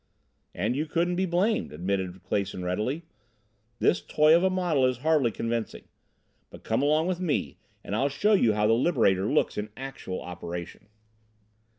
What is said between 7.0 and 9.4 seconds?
with me and I'll show you how the Liberator